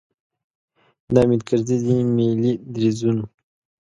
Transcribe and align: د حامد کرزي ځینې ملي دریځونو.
د 1.13 1.15
حامد 1.21 1.41
کرزي 1.47 1.77
ځینې 1.85 2.03
ملي 2.15 2.53
دریځونو. 2.73 3.25